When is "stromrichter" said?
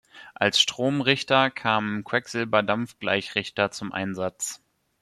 0.59-1.51